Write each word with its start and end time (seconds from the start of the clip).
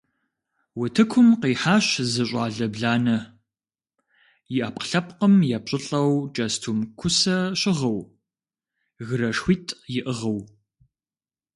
Утыкум 0.81 1.29
къихьащ 1.41 1.87
зы 2.11 2.23
щӏалэ 2.29 2.67
бланэ, 2.73 3.17
и 4.55 4.57
ӏэпкълъэпкъым 4.63 5.35
епщӏылӏэу 5.57 6.13
кӏэстум 6.35 6.79
кусэ 6.99 7.37
щыгъыу, 7.59 7.99
гырэшхуитӏ 9.07 9.77
иӏыгъыу. 9.97 10.39